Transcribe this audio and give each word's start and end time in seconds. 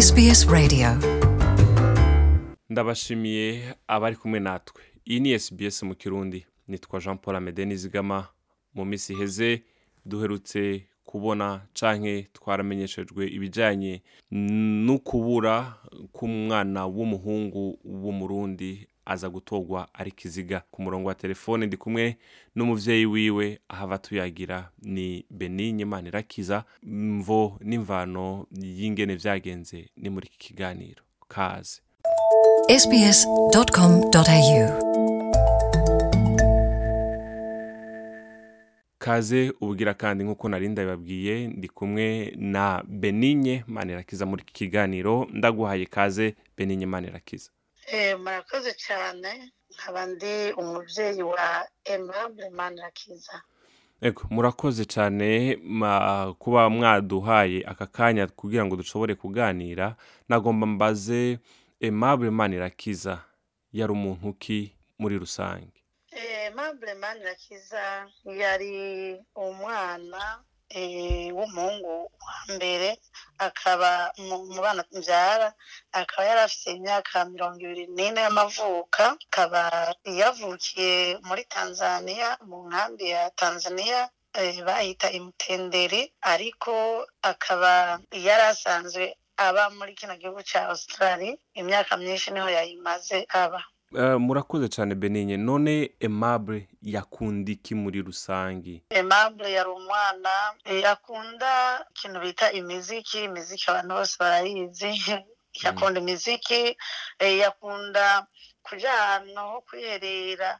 SBS 0.00 0.46
Radio 0.48 0.88
ndabashimiye 2.70 3.74
abari 3.86 4.16
kumwe 4.16 4.40
natwe 4.40 4.82
iyi 5.06 5.20
ni 5.20 5.38
SBS 5.38 5.82
mu 5.82 5.94
kirundi 5.94 6.46
nitwa 6.68 7.00
jean 7.00 7.18
paul 7.18 7.36
amede 7.36 7.64
nizigama 7.64 8.28
mu 8.74 8.84
minsi 8.84 9.12
iheze 9.12 9.62
duherutse 10.06 10.86
kubona 11.08 11.46
canke 11.80 12.26
twaramenyeshejwe 12.32 13.22
ibijyanye 13.36 13.92
kubura 15.08 15.56
k'umwana 16.16 16.80
w'umuhungu 16.96 17.62
w'umurundi 18.02 18.70
aza 19.10 19.28
gutorwa 19.30 19.88
ari 19.94 20.10
kiziga 20.12 20.62
ku 20.70 20.78
murongo 20.86 21.08
wa 21.10 21.14
telefone 21.18 21.66
ndi 21.66 21.76
kumwe 21.82 22.04
n'umubyeyi 22.56 23.06
wiwe 23.12 23.46
ahava 23.72 23.98
tuyagira 23.98 24.58
ni 24.94 25.24
benigne 25.38 25.84
manirakiza 25.92 26.56
mvo 27.18 27.58
n'imvano 27.66 28.46
y'ingene 28.78 29.14
byagenze 29.20 29.78
ni 30.00 30.08
muri 30.14 30.26
iki 30.30 30.38
kiganiro 30.44 31.02
kaze 31.34 31.78
kaze 39.00 39.42
ubugira 39.62 39.92
kandi 40.02 40.20
nk'uko 40.24 40.44
narinda 40.48 40.80
bibabwiye 40.84 41.34
ndi 41.56 41.68
kumwe 41.76 42.06
na 42.54 42.64
benigne 43.02 43.54
manirakiza 43.74 44.22
muri 44.28 44.40
iki 44.44 44.54
kiganiro 44.62 45.12
ndaguhaye 45.38 45.84
kaze 45.96 46.26
benigne 46.56 46.86
manirakiza 46.94 47.50
Eh, 47.92 48.14
murakoze 48.22 48.70
cyane 48.86 49.30
nkaba 49.74 50.02
ndi 50.12 50.34
umubyeyi 50.62 51.22
wa 51.32 51.46
emabure 51.94 52.48
manirakiza 52.58 53.36
ego 54.06 54.22
murakoze 54.34 54.82
cyane 54.94 55.28
kuba 56.42 56.60
mwaduhaye 56.74 57.58
aka 57.72 57.86
kanya 57.96 58.24
kugira 58.40 58.62
ngo 58.64 58.74
dushobore 58.80 59.12
kuganira 59.22 59.86
nagomba 60.28 60.64
mbaze 60.74 61.20
emabure 61.86 62.56
rakiza 62.64 63.14
yari 63.78 63.92
umuntu 63.98 64.26
ki 64.42 64.60
muri 65.00 65.14
rusange 65.22 65.78
emabure 66.46 66.92
eh, 66.96 67.00
manirakiza 67.02 67.84
yari 68.40 68.74
umwana 69.46 70.20
eh, 70.80 71.28
w'umuhungu 71.36 71.94
wa 72.26 72.36
mbere 72.54 72.88
akaba 73.48 73.90
mu 74.50 74.60
bana 74.64 74.82
mbyara 74.96 75.48
akaba 76.00 76.22
yari 76.28 76.40
afite 76.48 76.66
imyaka 76.78 77.12
mirongo 77.32 77.58
ibiri 77.66 77.84
n'ine 77.96 78.18
y'amavuka 78.26 79.04
akaba 79.30 79.62
yavukiye 80.20 80.94
muri 81.28 81.42
tanzania 81.54 82.28
mu 82.48 82.58
nkambi 82.68 83.04
ya 83.14 83.22
tanzania 83.40 84.00
e, 84.40 84.42
bahita 84.66 85.06
imutenderi 85.18 86.02
ariko 86.32 86.72
akaba 87.32 87.70
yari 88.26 88.44
asanzwe 88.52 89.04
aba 89.46 89.62
muri 89.78 89.92
kino 90.00 90.14
gihugu 90.20 90.40
cya 90.50 90.60
australia 90.72 91.34
imyaka 91.60 91.92
myinshi 92.00 92.28
niho 92.30 92.48
yayimaze 92.56 93.18
aba 93.42 93.60
Eh, 93.98 94.16
murakoze 94.26 94.66
cyane 94.74 94.92
beninye 95.02 95.36
none 95.48 95.72
emabure 96.06 96.60
yakunda 96.94 97.48
iki 97.56 97.72
muri 97.82 97.98
rusange 98.08 98.72
emabure 99.00 99.48
yari 99.56 99.70
umwana 99.78 100.32
yakunda 100.84 101.50
ikintu 101.94 102.18
bita 102.24 102.46
imiziki 102.60 103.16
imiziki 103.28 103.64
abantu 103.66 103.92
bose 103.98 104.14
barayizi 104.22 104.90
mm. 105.00 105.22
yakunda 105.66 105.96
imiziki 106.02 106.60
eh, 107.24 107.32
yakunda 107.44 108.04
kujya 108.66 108.90
ahantu 109.02 109.40
ho 109.50 109.56
kwiherera 109.66 110.50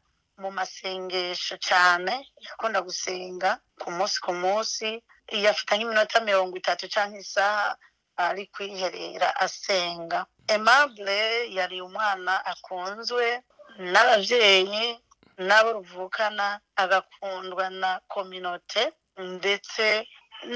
mu 0.41 0.49
masengesho 0.59 1.55
cyane 1.69 2.15
yakunda 2.47 2.79
gusenga 2.89 3.51
ku 3.81 3.89
munsi 3.97 4.17
ku 4.25 4.33
munsi 4.43 4.89
yafata 5.45 5.73
nk'iminota 5.75 6.17
mirongo 6.29 6.55
itatu 6.61 6.85
cyangwa 6.95 7.17
isaha 7.25 7.69
ari 8.29 8.47
kwiherera 8.53 9.29
asenga 9.47 10.19
emabure 10.55 11.21
yari 11.59 11.77
umwana 11.89 12.33
akunzwe 12.53 13.25
n'ababyeyi 13.93 14.85
n'abo 15.47 15.71
ruvukana 15.79 16.47
agakundwa 16.83 17.65
na 17.83 17.91
kominote 18.13 18.83
ndetse 19.37 19.85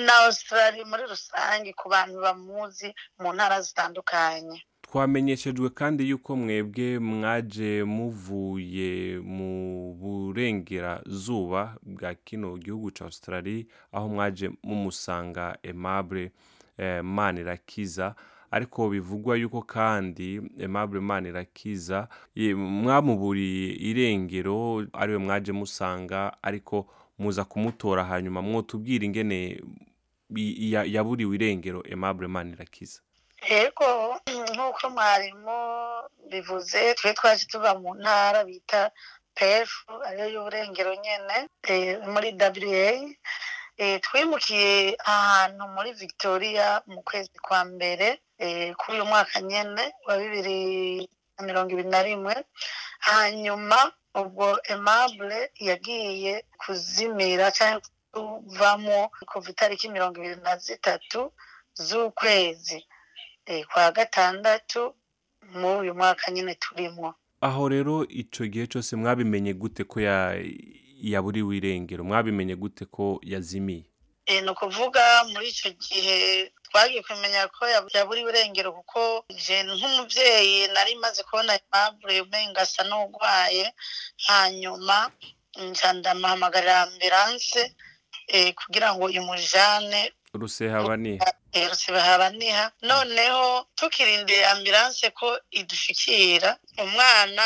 na 0.04 0.12
Australia 0.26 0.84
muri 0.90 1.04
rusange 1.12 1.70
ku 1.80 1.84
bantu 1.94 2.16
bamuzi 2.24 2.88
mu 3.20 3.28
ntara 3.36 3.56
zitandukanye 3.66 4.56
twamenyeshejwe 4.86 5.68
kandi 5.80 6.00
yuko 6.10 6.30
mwebwe 6.42 6.88
mwaje 7.10 7.72
muvuye 7.96 8.92
mu 9.36 9.52
burengerazuba 10.00 11.62
bwa 11.94 12.10
kino 12.26 12.48
gihugu 12.64 12.88
cya 12.96 13.04
Australia 13.10 13.64
aho 13.96 14.06
mwaje 14.14 14.46
mumusanga 14.66 15.44
Aimable 15.66 16.24
Eh, 16.78 17.02
irakiza 17.40 18.06
ariko 18.56 18.80
bivugwa 18.92 19.32
yuko 19.40 19.60
kandi 19.74 20.28
aimable 20.62 20.98
eh, 20.98 21.04
manirakiza 21.10 21.98
eh, 22.42 22.54
mwamuburiye 22.82 23.68
irengero 23.88 24.58
ariwe 25.00 25.18
mwaje 25.24 25.52
musanga 25.60 26.20
ariko 26.48 26.76
muza 27.20 27.42
kumutora 27.50 28.02
hanyuma 28.10 28.40
mwotubwira 28.46 29.02
ingene 29.04 29.38
yaburiwe 30.94 31.32
irengero 31.38 31.78
aimable 31.86 32.26
manirakiza 32.34 32.98
yego 33.50 33.90
nk'uko 34.54 34.84
mwarimu 34.94 35.58
bivuze 36.30 36.80
twe 36.98 37.10
twaje 37.18 37.44
tuba 37.50 37.70
mu 37.80 37.90
ntara 38.02 38.40
bita 38.48 38.80
pefu 39.38 39.90
ariyo 40.08 40.26
y'uburengero 40.32 40.90
nyine 41.04 41.36
muri 42.12 42.28
wda 42.34 42.48
Eh, 43.82 43.98
twimukiye 44.06 44.70
ahantu 45.12 45.62
muri 45.74 45.90
victoria 46.02 46.66
mu 46.92 47.00
kwezi 47.08 47.30
kwa 47.46 47.60
mbere 47.74 48.08
eh, 48.44 48.70
kuri 48.80 48.94
uyu 48.98 49.06
mwaka 49.10 49.36
nyine 49.48 49.84
wa 50.06 50.14
bibiri 50.20 50.60
na 51.38 51.46
mirongo 51.46 51.68
ibiri 51.74 51.88
na 51.94 52.02
rimwe 52.06 52.34
hanyuma 53.08 53.80
ubwo 54.20 54.46
emabure 54.74 55.40
yagiye 55.68 56.34
kuzimira 56.60 57.46
cyangwa 57.58 57.82
kuvamo 58.12 58.98
kuva 59.30 59.46
itariki 59.52 59.86
mirongo 59.94 60.14
ibiri 60.18 60.38
na 60.46 60.54
zitatu 60.64 61.20
z'ukwezi 61.86 62.78
eh, 63.50 63.62
kwa 63.70 63.84
gatandatu 63.96 64.82
muri 65.58 65.76
uyu 65.80 65.94
mwaka 66.00 66.24
nyine 66.34 66.52
turimo 66.64 67.08
aho 67.46 67.62
rero 67.72 67.94
icyo 68.22 68.44
gihe 68.52 68.66
cyose 68.72 68.90
mwabimenye 69.00 69.52
gute 69.60 69.82
ko 69.90 69.98
yaburiwe 71.12 71.52
irengero 71.60 72.02
mwabimenye 72.08 72.54
gute 72.56 72.84
ko 72.88 73.04
yazimiye 73.32 73.84
eh, 74.30 74.40
ni 74.44 74.50
ukuvuga 74.56 75.04
muri 75.32 75.46
icyo 75.52 75.70
gihe 75.84 76.18
twagiye 76.66 77.00
kumenya 77.06 77.42
ko 77.54 77.62
yaburiwe 77.94 78.28
irengero 78.32 78.68
kuko 78.78 79.00
nk'umubyeyi 79.66 80.58
nari 80.74 80.92
maze 81.04 81.20
kubona 81.26 81.52
impamvu 81.60 82.04
umenga 82.26 82.62
n'urwaye 82.88 83.64
hanyuma 84.28 84.96
ndamuhamagarira 85.98 86.74
ambiranse 86.84 87.62
eh, 88.34 88.50
kugira 88.58 88.88
ngo 88.94 89.04
imujyane 89.18 90.00
rusehabaniha 90.40 91.28
eh, 91.56 91.66
rusehabaniha 91.70 92.64
noneho 92.88 93.44
tukirindira 93.78 94.46
ambiranse 94.54 95.06
ko 95.18 95.28
idushyikira 95.60 96.50
umwana 96.84 97.44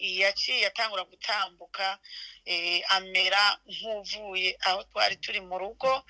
yaciye 0.00 0.66
atangura 0.66 1.04
gutambuka 1.04 1.98
eh, 2.44 2.82
amera 2.88 3.58
nk'uvuye 3.66 4.56
aho 4.60 4.82
twari 4.84 5.16
turi 5.16 5.40
mu 5.40 5.58
rugo 5.58 6.02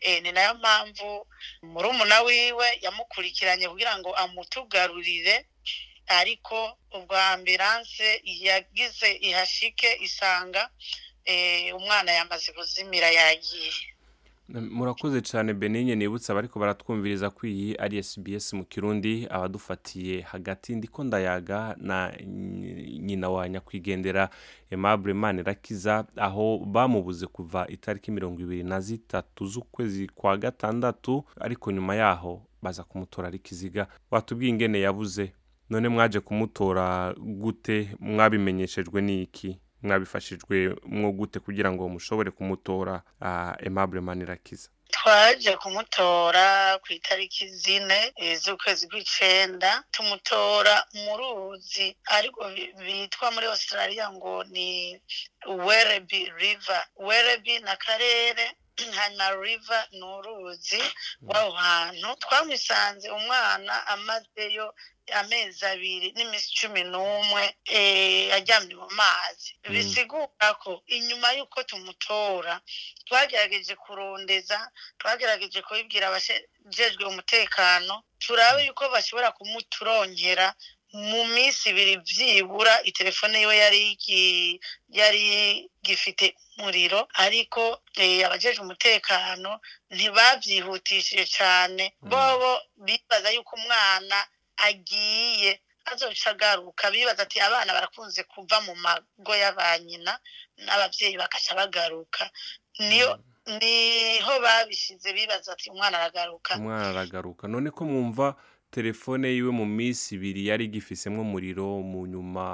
eh, 0.00 0.22
ni 0.22 0.32
nayo 0.32 0.54
mpamvu 0.54 1.26
murumuna 1.62 2.20
wiwe 2.22 2.68
yamukurikiranye 2.84 3.68
kugira 3.68 3.98
ngo 3.98 4.12
amutugarurire 4.14 5.46
ariko 6.06 6.78
ubwo 6.96 7.16
ambiranse 7.16 8.20
yagize 8.24 9.12
ihashike 9.12 9.92
isanga 10.00 10.70
eh, 11.24 11.76
umwana 11.76 12.12
yamaze 12.12 12.52
kuzimira 12.52 13.10
yagiye 13.10 13.70
murakoze 14.50 15.22
cyane 15.24 15.54
benigne 15.56 15.94
nibutse 15.96 16.28
abariko 16.32 16.58
baratwumviriza 16.60 17.30
ko 17.32 17.46
iyi 17.48 17.72
ari 17.80 17.96
SBS 18.02 18.52
mu 18.52 18.64
kirundi 18.68 19.24
abadufatiye 19.30 20.20
hagati 20.20 20.76
ndiko 20.76 21.00
ndayaga 21.04 21.72
na 21.80 21.98
nyina 23.04 23.30
wa 23.30 23.48
nyakwigendera 23.48 24.30
Aimable 24.70 25.42
rakiza 25.42 26.04
aho 26.16 26.58
bamubuze 26.58 27.26
kuva 27.26 27.66
itariki 27.68 28.10
mirongo 28.10 28.40
ibiri 28.42 28.62
na 28.64 28.80
zitatu 28.80 29.46
z'ukwezi 29.46 30.08
kwa 30.14 30.36
gatandatu 30.36 31.24
ariko 31.40 31.70
nyuma 31.72 31.94
yaho 31.94 32.42
baza 32.62 32.84
kumutora 32.84 33.28
ari 33.28 33.38
kiziga 33.38 33.86
watubwiye 34.10 34.50
ingene 34.50 34.80
yabuze 34.80 35.32
none 35.70 35.88
mwaje 35.88 36.20
kumutora 36.20 37.14
gute 37.20 37.96
mwabimenyeshejwe 38.00 38.98
n'iki 39.02 39.60
mwabifashijwe 39.82 40.56
mwo 40.86 41.12
gute 41.12 41.38
kugira 41.44 41.72
ngo 41.72 41.88
mushobore 41.88 42.30
kumutora 42.30 43.02
ah, 43.20 43.54
Aimable 43.60 44.24
rakiza 44.24 44.68
twaje 44.96 45.50
kumutora 45.62 46.46
ku 46.82 46.88
itariki 46.98 47.44
zine 47.62 48.00
eh, 48.24 48.34
z'ukwezi 48.42 48.84
kw'icenda 48.90 49.70
tumutora 49.94 50.74
mu 51.02 51.12
ruzi 51.20 51.88
ariko 52.16 52.40
bitwa 52.84 53.26
muri 53.34 53.46
australia 53.54 54.06
ngo 54.16 54.34
ni 54.54 54.70
wereby 55.66 56.22
river 56.42 56.82
wereby 57.08 57.54
na 57.66 57.74
karere 57.84 58.46
hana 58.98 59.26
riva 59.42 59.80
ni 59.96 60.04
uruzi 60.16 60.82
rw'aho 61.24 61.50
hantu 61.64 62.08
twamusanze 62.22 63.06
umwana 63.18 63.74
amazeyo 63.94 64.66
amezi 65.20 65.62
abiri 65.72 66.08
n'iminsi 66.16 66.48
cumi 66.60 66.82
n'umwe 66.90 67.42
eh, 67.80 68.28
ajyamye 68.38 68.74
mu 68.80 68.88
mazi 69.00 69.48
mm. 69.66 69.72
bisigura 69.72 70.48
ko 70.62 70.70
inyuma 70.96 71.28
y'uko 71.36 71.58
tumutora 71.68 72.54
twagerageje 73.06 73.74
kurondeza 73.82 74.58
twagerageje 74.98 75.60
kubibwira 75.66 76.04
abajejwe 76.08 77.02
umutekano 77.12 77.94
turabe 78.22 78.60
mm. 78.62 78.66
yuko 78.68 78.84
bashobora 78.94 79.28
kumuturongera 79.36 80.48
mu 81.08 81.22
minsi 81.34 81.62
ibiri 81.72 81.94
byibura 82.06 82.72
telefone 82.98 83.36
yiwe 83.42 83.54
yari 84.98 85.68
gifite 85.84 86.26
umuriro 86.58 87.00
ariko 87.24 87.62
eh, 88.02 88.20
abajeje 88.26 88.58
umutekano 88.60 89.50
ntibabyihutishije 89.96 91.24
cyane 91.36 91.84
mm. 91.92 92.08
bobo 92.10 92.52
bibaza 92.86 93.28
yuko 93.36 93.52
umwana 93.60 94.16
agiye 94.56 95.60
azoca 95.84 96.30
agaruka 96.30 96.90
bibaza 96.90 97.22
ati 97.22 97.40
abana 97.40 97.72
barakunze 97.74 98.22
kuva 98.24 98.56
mu 98.66 98.74
mago 98.84 99.32
y'aba 99.40 99.66
nyina 99.86 100.12
n'ababyeyi 100.64 101.16
bakaca 101.22 101.52
bagaruka 101.58 102.22
niyo 102.88 103.10
mm. 103.46 103.58
niho 103.60 104.32
babishyize 104.44 105.08
bibaza 105.16 105.48
ati 105.54 105.66
umwana 105.72 105.94
aragaruka 105.98 106.52
umwana 106.58 106.86
aragaruka 106.90 107.44
none 107.52 107.68
ko 107.74 107.82
mwumva 107.90 108.34
telefone 108.74 109.24
yiwe 109.34 109.50
mu 109.58 109.66
minsi 109.76 110.06
ibiri 110.16 110.42
yari 110.48 110.64
igifisemo 110.70 111.18
umuriro 111.26 111.68
mu 111.90 112.00
nyuma 112.12 112.46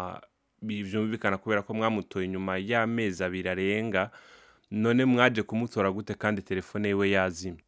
byumvikana 0.65 1.39
kubera 1.41 1.63
ko 1.65 1.71
mwamutoye 1.79 2.27
nyuma 2.33 2.53
y'amezi 2.71 3.21
abiri 3.27 3.49
arenga 3.55 4.03
none 4.71 5.03
mwaje 5.05 5.43
kumutora 5.43 5.91
gute 5.91 6.15
kandi 6.15 6.43
telefone 6.47 6.89
yiwe 6.95 7.07
yazimye 7.11 7.63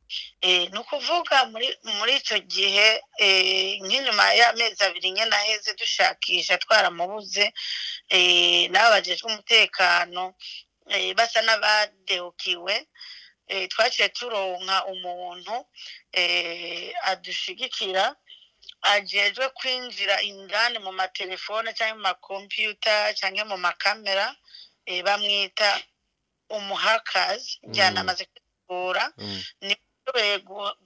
eh, 0.48 0.70
ni 0.72 0.78
ukuvuga 0.78 1.36
muri 1.98 2.12
icyo 2.20 2.38
gihe 2.52 2.88
eh, 3.26 3.78
nk'inyuma 3.82 4.24
y'amezi 4.38 4.80
abiri 4.86 5.08
nyine 5.16 5.34
aheze 5.40 5.70
dushakisha 5.80 6.54
twaramubuze 6.62 7.44
eh, 8.16 8.70
n'abajejwe 8.70 9.26
umutekano 9.32 10.22
basa 11.18 11.40
n'abadehukiwe 11.46 12.74
twaciye 13.72 14.08
turonka 14.16 14.76
umuntu 14.92 15.54
adushyigikira 17.10 18.04
ajejwe 18.94 19.46
kwinjira 19.58 20.16
indani 20.30 20.78
mu 20.84 20.92
matelefone 20.98 21.68
cyangwa 21.78 21.96
mu 21.98 22.02
makompiyuta 22.08 22.94
cyangwa 23.18 23.44
mu 23.50 23.56
makamera 23.66 24.26
bamwita 25.06 25.70
umuhakazi 26.56 27.52
njyana 27.68 27.96
mm. 27.96 28.02
amaze 28.02 28.24
kwitegura 28.30 29.04
mm. 29.18 29.38
ntiyoroheye 29.64 30.38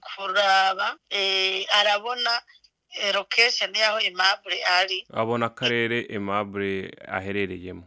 kuraba 0.07 0.87
eh, 1.19 1.59
arabona 1.79 2.33
eh, 2.99 3.11
lokesheni 3.15 3.77
y'aho 3.83 3.99
imabure 4.09 4.57
ari 4.77 4.97
abona 5.21 5.43
akarere 5.51 5.97
imabure 6.17 6.71
aherereyemo 7.17 7.85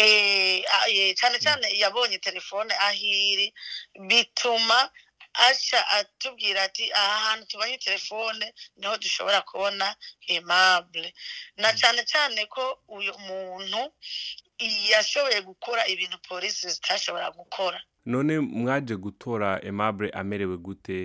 eh, 0.00 1.10
cyane 1.18 1.36
cyane 1.44 1.66
yabonye 1.82 2.16
telefone 2.26 2.72
aho 2.86 3.04
iri 3.32 3.48
bituma 4.08 4.78
aca 5.48 5.78
atubwira 5.98 6.58
ati 6.68 6.84
aha 7.02 7.16
hantu 7.26 7.44
tubonye 7.50 7.76
telefone 7.86 8.44
niho 8.78 8.94
dushobora 9.02 9.40
kubona 9.48 9.86
aimable 10.30 11.08
na 11.60 11.68
hmm. 11.68 11.78
cyane 11.80 12.02
cyane 12.12 12.40
ko 12.54 12.64
uyu 12.96 13.12
muntu 13.26 13.80
yashoboye 14.92 15.38
gukora 15.48 15.82
ibintu 15.92 16.16
polisi 16.28 16.64
zitashobora 16.74 17.28
gukora 17.38 17.78
none 18.12 18.32
mwaje 18.60 18.94
gutora 19.04 19.48
aimable 19.62 20.08
amerewe 20.20 20.56
gute 20.66 20.98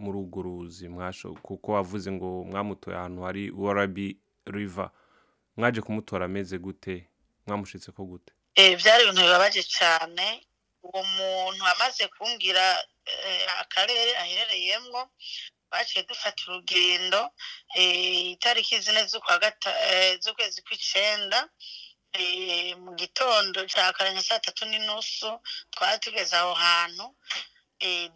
muri 0.00 0.16
urwo 0.20 0.38
ruzi 0.46 0.84
kuko 1.46 1.68
wavuze 1.76 2.08
ngo 2.12 2.28
mwamutoye 2.48 2.96
ahantu 2.98 3.20
hari 3.26 3.42
warabi 3.64 4.06
riva 4.54 4.86
mwaje 5.56 5.80
kumutora 5.80 6.22
ameze 6.28 6.56
gute 6.66 6.94
mwamushyitse 7.46 7.90
ko 7.96 8.02
gute 8.12 8.30
eh, 8.60 8.72
byari 8.80 9.00
ibintu 9.02 9.22
bibabaje 9.24 9.62
cyane 9.76 10.26
uwo 10.86 11.02
muntu 11.44 11.62
amaze 11.72 12.02
kumbwira 12.14 12.64
eh, 13.12 13.46
akarere 13.62 14.12
aherereyemo 14.22 15.00
baciye 15.70 16.02
dufata 16.08 16.38
urugendo 16.46 17.20
eh, 17.80 18.34
itariki 18.34 18.74
zine 18.84 19.00
eh, 19.00 20.20
z'ukwezi 20.22 20.58
kw'icyenda 20.66 21.38
mu 22.84 22.90
gitondo 23.00 23.58
cya 23.72 23.84
kare 23.96 24.10
nka 24.12 24.22
saa 24.28 24.44
tatu 24.46 24.62
n'inusu 24.70 25.28
twari 25.74 25.98
tugeze 26.04 26.34
aho 26.40 26.52
hantu 26.64 27.06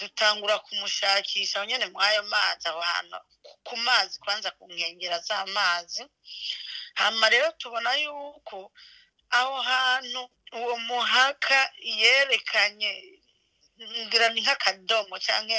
dutangura 0.01 0.57
kumushakisha 0.67 1.57
aho 1.59 1.67
nyine 1.71 1.85
muri 1.93 2.05
ayo 2.11 2.23
mazi 2.35 2.65
aho 2.71 2.81
hantu 2.91 3.19
ku 3.67 3.75
mazi 3.87 4.15
kwanza 4.25 4.49
ku 4.57 4.63
nkengero 4.73 5.19
z'amazi 5.27 6.03
hano 7.01 7.25
rero 7.33 7.49
tubona 7.61 7.91
yuko 8.03 8.59
aho 9.39 9.55
hantu 9.69 10.23
uwo 10.59 10.75
muhaka 10.91 11.59
yerekanye 12.01 12.93
ngira 14.07 14.27
ni 14.31 14.41
nk'akadomo 14.45 15.15
cyangwa 15.27 15.59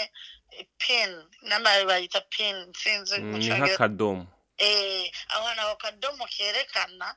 peni 0.81 1.15
n'amababi 1.47 1.85
bayita 1.89 2.19
peni 2.35 2.59
sinzi 2.81 3.15
mm, 3.19 3.33
ni 3.39 3.47
nk'akadomo 3.59 4.23
eh, 4.69 5.05
aho 5.33 5.43
hantu 5.47 5.61
ako 5.65 5.75
kadomo 5.83 6.23
kerekana 6.35 7.07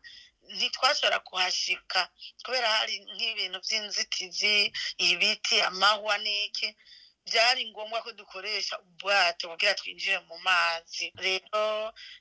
ntitwashobora 0.56 1.18
kuhashika 1.28 2.00
kubera 2.44 2.68
hari 2.76 2.94
nk'ibintu 3.14 3.58
by'inzitizi 3.64 4.56
ibiti 5.08 5.56
amahwa 5.68 6.14
n'iki 6.24 6.68
byari 7.28 7.60
ngombwa 7.70 7.98
ko 8.06 8.10
dukoresha 8.20 8.74
ubwato 8.86 9.42
kugira 9.50 9.72
twinjire 9.80 10.18
mu 10.30 10.36
mazi 10.46 11.06
rero 11.24 11.64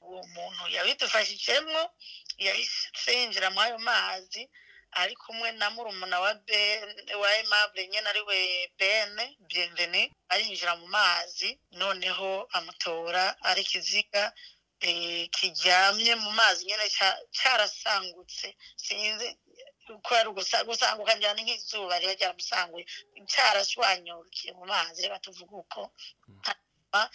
uwo 0.08 0.22
muntu 0.36 0.64
yabidufashijemo 0.76 1.82
yahise 2.46 3.10
yinjira 3.18 3.48
muri 3.54 3.66
ayo 3.68 3.78
mazi 3.90 4.42
ari 5.02 5.16
kumwe 5.24 5.48
na 5.60 5.68
murumuna 5.74 6.18
wa 6.26 6.32
wa 7.22 7.30
emabure 7.42 7.84
nyine 7.92 8.08
ari 8.12 8.22
we 8.30 8.38
bene 8.80 9.24
bienveni 9.50 10.04
arinjira 10.32 10.74
mu 10.82 10.88
mazi 10.98 11.50
noneho 11.82 12.30
amutora 12.58 13.24
ari 13.50 13.62
ikiziga 13.66 14.24
eh, 14.88 15.24
kiryamye 15.36 16.14
mu 16.24 16.32
mazi 16.40 16.62
nyine 16.70 16.86
cyarasangutse 17.38 18.48
sinzi 18.84 19.28
gusanguka 20.70 21.12
njyana 21.16 21.40
nk'izuba 21.46 21.94
riba 22.02 22.14
ryaramusanguye 22.18 22.86
cyarashwanyukiye 23.32 24.52
mu 24.60 24.64
mazi 24.74 24.98
reka 25.04 25.18
tuvuge 25.26 25.54
uko 25.62 25.82
mm. 26.30 26.40
papa 26.94 27.10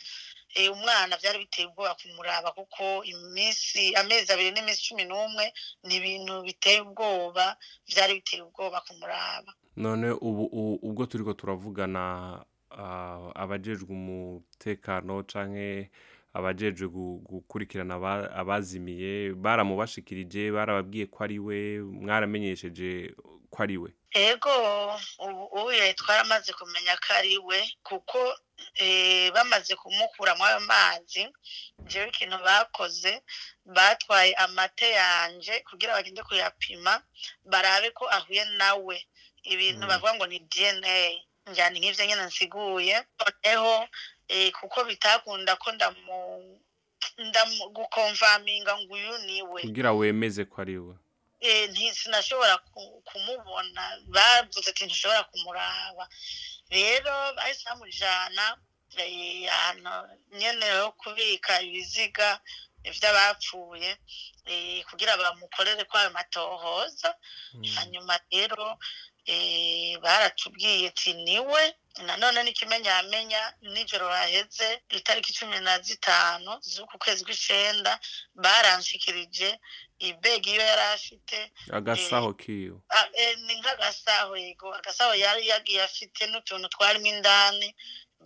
eh, 0.57 0.71
umwana 0.73 1.17
byari 1.17 1.39
biteye 1.39 1.67
ubwoba 1.69 1.95
kumuraba 2.01 2.51
kuko 2.59 2.83
iminsi 3.13 3.83
amezi 4.01 4.29
abiri 4.35 4.51
n'iminsi 4.53 4.83
cumi 4.89 5.05
n'umwe 5.09 5.45
ni 5.87 5.93
ibintu 5.99 6.35
biteye 6.47 6.79
ubwoba 6.85 7.47
byari 7.89 8.13
biteye 8.19 8.43
ubwoba 8.47 8.79
kumuraba 8.87 9.51
none 9.85 10.07
ubu 10.29 10.43
ubwo 10.87 11.03
turi 11.11 11.23
ko 11.29 11.33
turavugana 11.39 12.03
abajejwe 13.43 13.91
umutekano 14.01 15.15
cyangwa 15.31 15.67
abajejwe 16.39 16.85
gukurikirana 17.31 17.95
abazimiye 18.41 19.13
baramubashikirije 19.45 20.43
barababwiye 20.57 21.05
ko 21.13 21.17
ari 21.25 21.39
we 21.47 21.59
mwaramenyesheje 22.05 22.91
ko 23.51 23.63
ari 23.65 23.77
we 23.81 23.91
yego 24.15 24.53
ubu 25.53 25.71
yaramaze 25.81 26.53
kumenya 26.53 26.93
ko 27.01 27.09
ari 27.19 27.37
we 27.41 27.59
kuko 27.87 28.19
eh, 28.83 29.31
bamaze 29.35 29.73
kumukura 29.81 30.33
ayo 30.37 30.61
mazi 30.69 31.23
njyewe 31.85 32.07
ikintu 32.11 32.39
bakoze 32.47 33.13
batwaye 33.75 34.33
amate 34.45 34.89
yanjye 35.01 35.55
kugira 35.69 35.95
bagende 35.97 36.23
kuyapima 36.29 36.93
barabe 37.51 37.89
ko 37.97 38.05
ahuye 38.17 38.45
nawe 38.59 38.97
ibintu 39.53 39.83
mm. 39.85 39.89
bavuga 39.91 40.11
ngo 40.17 40.25
ni 40.29 40.39
dna 40.53 40.95
njyana 41.49 41.77
nk'ibyo 41.81 42.05
nyine 42.09 42.25
nsiguye 42.31 42.97
noneho 43.19 43.75
eh, 44.35 44.51
kuko 44.59 44.79
bitakunda 44.89 45.53
ko 45.63 45.69
ndamu 45.77 46.19
ndagukomvaminga 47.27 48.73
ngo 48.81 48.93
uyu 48.97 49.13
ni 49.27 49.37
we 49.53 49.61
kugira 49.69 49.91
wemeze 49.99 50.43
ko 50.53 50.57
ari 50.65 50.79
we 50.87 50.95
E, 51.41 51.51
sinashobora 52.01 52.55
kumubona 53.09 53.83
bavuze 54.15 54.67
ati 54.69 54.83
ntishobora 54.85 55.21
kumuraba 55.31 56.05
rero 56.75 57.15
bahise 57.37 57.63
bamujyana 57.69 58.45
eh, 59.03 59.45
ahantu 59.57 59.93
nyine 60.39 60.67
ho 60.77 60.85
kubika 61.01 61.53
ibiziga 61.67 62.29
by'abapfuye 62.97 63.91
eh, 64.53 64.79
kugira 64.89 65.13
bamukorere 65.21 65.83
kwa 65.91 66.03
matohoza 66.17 67.09
mm. 67.55 67.63
hanyuma 67.75 68.15
rero 68.33 68.65
Eh, 69.31 69.95
baratubwiye 70.05 70.89
ati 70.91 71.11
niwe 71.25 71.63
nanone 72.07 72.39
n'ikimenyamenya 72.43 72.91
yamenya 72.99 73.43
nijoro 73.75 74.07
haheze 74.17 74.67
itariki 74.99 75.33
cumi 75.39 75.59
na 75.67 75.75
zitanu 75.87 76.53
z'uku 76.71 76.95
kwezi 77.03 77.21
kw'icyenda 77.27 77.93
baranshikirije 78.45 79.49
ibegi 80.09 80.51
iyo 80.53 80.63
yari 80.71 80.85
afite 80.97 81.39
agasaho 81.79 82.31
eh, 82.33 82.37
kiyo 82.43 82.77
eh, 83.23 83.33
ni 83.47 83.55
nk'agasaho 83.61 84.33
yego 84.45 84.69
agasaho 84.79 85.13
yari 85.25 85.43
yagiye 85.53 85.81
afite 85.89 86.21
n'utuntu 86.31 86.67
twarimo 86.75 87.07
indani 87.15 87.69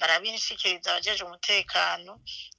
barabinshikiriza 0.00 0.88
abajeje 0.90 1.22
umutekano 1.28 2.12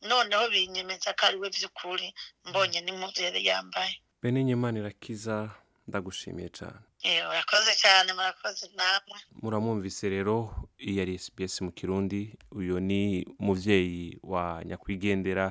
noneho 0.10 0.44
binyemeza 0.54 1.10
ko 1.18 1.24
ari 1.28 1.38
by'ukuri 1.56 2.08
mbonye 2.48 2.78
n'impuzu 2.84 3.22
yambaye 3.50 3.94
bene 4.22 4.40
nyemana 4.50 4.76
irakiza 4.82 5.36
ndagushimiye 5.88 6.50
cyane 6.60 6.84
Murakoze 7.06 7.72
cyane 7.84 8.14
murakoze 8.16 8.66
namwe 8.78 9.18
muramwumvise 9.42 10.04
rero 10.16 10.36
iyi 10.88 10.98
ari 11.04 11.14
SBS 11.26 11.54
mu 11.66 11.72
kirundi 11.78 12.20
uyu 12.60 12.80
ni 12.80 13.02
umubyeyi 13.42 14.20
wa 14.32 14.44
nyakwigendera 14.68 15.46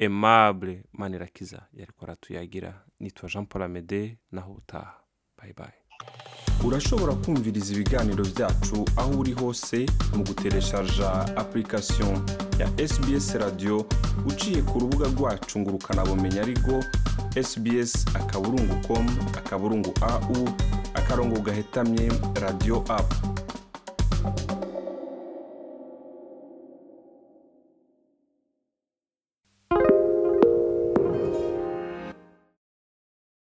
Aimable 0.00 0.82
Manirakiza 0.98 1.58
yariko 1.78 2.00
aratuyagira 2.06 2.70
nitwa 3.00 3.28
Jean 3.30 3.46
Paul 3.46 3.62
Amede 3.62 4.02
naho 4.32 4.52
utaha 4.52 4.94
bye 5.38 5.52
bye 5.58 5.74
urashobora 6.66 7.12
kumviriza 7.22 7.70
ibiganiro 7.74 8.24
byacu 8.34 8.76
aho 9.00 9.10
uri 9.22 9.32
hose 9.38 9.78
mu 10.16 10.22
gutereshaja 10.26 11.08
application 11.42 12.14
ya 12.58 12.66
SBS 12.90 13.34
radio 13.38 13.86
uciye 14.26 14.62
ku 14.66 14.74
rubuga 14.82 15.06
rwacu 15.14 15.54
ngo 15.60 15.70
ukanabumenya 15.78 16.40
ariko 16.46 16.72
sbs 17.50 17.92
akaburungu 18.20 18.76
com 18.86 19.06
akaburungu 19.38 19.92
au 20.02 20.46
akarongo 21.00 21.36
gahetamye 21.44 22.08
radiyo 22.40 22.76
apu 22.96 23.16